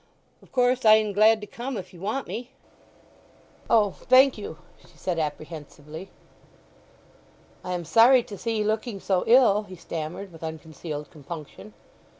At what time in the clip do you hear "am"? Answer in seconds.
7.73-7.85